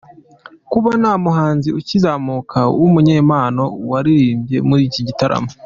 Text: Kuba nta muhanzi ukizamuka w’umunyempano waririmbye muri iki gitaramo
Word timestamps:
Kuba 0.71 0.91
nta 1.01 1.13
muhanzi 1.23 1.69
ukizamuka 1.79 2.59
w’umunyempano 2.79 3.63
waririmbye 3.89 4.57
muri 4.67 4.83
iki 4.89 5.01
gitaramo 5.07 5.49